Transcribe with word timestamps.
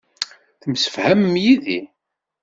Temsefhamem 0.61 1.35
yid-i. 1.43 1.79